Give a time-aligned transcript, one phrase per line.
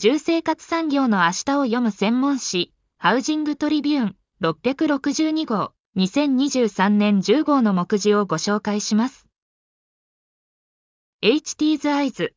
[0.00, 9.26] 住生活産業の明日を読む専門誌、ハウジングトリビューン662号、2023年10号の目次をご紹介します。
[11.22, 12.32] HT's Eyes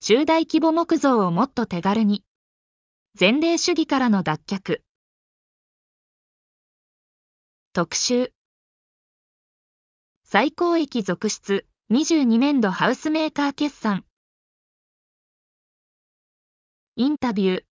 [0.00, 2.24] 中大規模木造をもっと手軽に。
[3.16, 4.80] 前例主義からの脱却。
[7.72, 8.32] 特集。
[10.24, 14.04] 最高益続出、22年度ハウスメーカー決算。
[17.00, 17.64] インタビュー。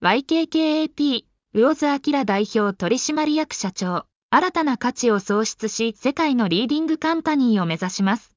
[0.00, 4.06] YKKAP、魚津明代表取締役社長。
[4.30, 8.32] 新たな価値を創出し、世界のリーディングカンパニーを目指します。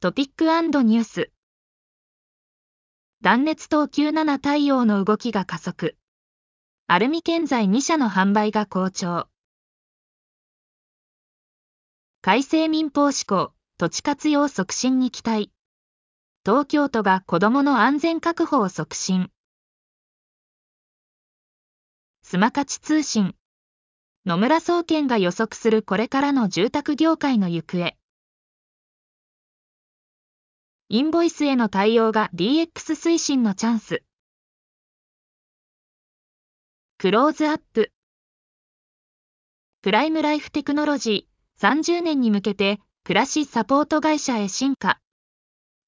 [0.00, 1.30] トピックニュース。
[3.20, 5.96] 断熱等級7対応の動きが加速。
[6.88, 9.28] アルミ建材2社の販売が好調。
[12.22, 15.52] 改正民法施行、土地活用促進に期待。
[16.48, 19.28] 東京都が子どもの安全確保を促進。
[22.22, 23.34] スマカチ通信。
[24.24, 27.94] 野村総研が予測するこれからの住宅業界の行方。
[30.88, 34.02] インボイスへの対応が DX 推進のチャンス。
[36.96, 37.92] クローズアップ。
[39.82, 44.98] プライムライフテクノロジー30年に向けて暮らしサポート会社へ進化。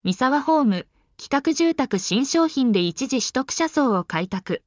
[0.03, 0.87] 三沢ホーム
[1.19, 4.62] 企画住宅新商品で一時取得者層を開拓。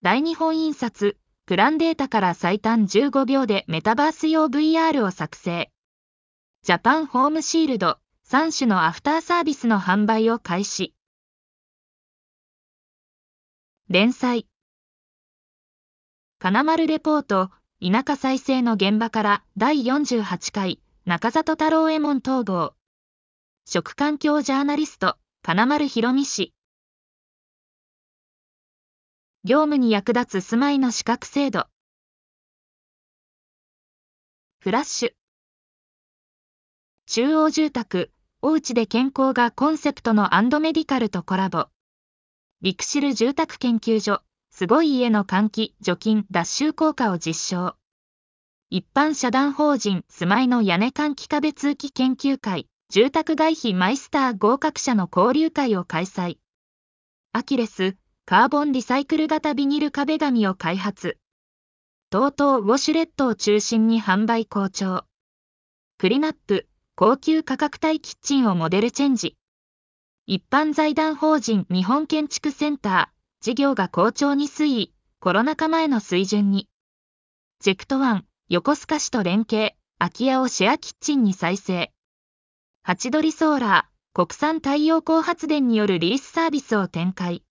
[0.00, 5.70] 大日本印刷、プランデータから最短15秒でメタバース用 VR を作成。
[6.62, 10.94] ジャパンホームシールド3種のアフターサービスの販売を開始。
[13.90, 14.46] 連載。
[16.38, 17.50] 金丸レポート、
[17.82, 22.77] 田舎再生の現場から第48回中里太郎右衛門統合。
[23.70, 26.54] 食環境ジャーナリスト、金丸博美氏。
[29.44, 31.66] 業務に役立つ住まいの資格制度。
[34.60, 35.10] フラッシュ。
[37.08, 38.10] 中央住宅、
[38.40, 41.66] おうちで健康がコンセプトのアンドメディカルとコラボ。
[42.62, 47.76] リクシル住宅研究所、すごい家の換気、除菌、脱臭効果を実証。
[48.70, 56.38] 一般社団法人住まいの屋根換気壁通気研究会、住宅外費マイスター合格者の交流会を開催。
[57.32, 61.18] アキレス、カーボンリサイクル型ビニル壁紙を開発。
[62.10, 65.04] TOTO ウォシュレットを中心に販売好調。
[65.98, 69.36] クリナップ、高級価格帯キッチンをモデルチェンジ。
[70.24, 76.70] 一般財団法人日本建築センター、事業が好調に推移、コロナ禍前の水準に。
[77.60, 81.92] ジェクトワン、横須賀市と連携、空き家をシェアキッチンに再生。
[82.88, 87.44] ハチドリソーラー、国産太陽光発電によるリースサービスを展開。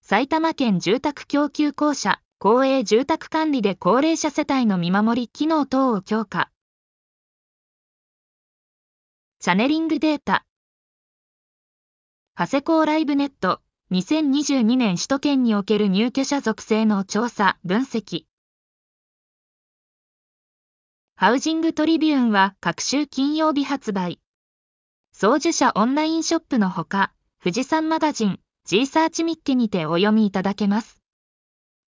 [0.00, 6.52] 埼玉県住宅供給公社、公営住宅管理で高齢者世帯の見守り機能等を強化。
[9.40, 10.46] チャネリングデータ。
[12.36, 13.60] ハセコーライブネット、
[13.90, 18.26] 2022年首都圏における入居者属性の調査、分析。
[21.16, 24.20] ハウジングトリビューンは各週金曜日発売。
[25.24, 27.10] 送受者オンラインショップのほか、
[27.42, 31.00] 富士山マガジン、G サーチミッケにてお読みいただけます。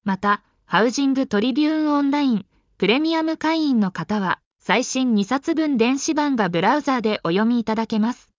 [0.04, 2.46] また、ハウジングトリビューンオンライン、
[2.78, 8.30] プレミアム会員の方は、最新2冊分電子版がブラウザーでお読みいただけます。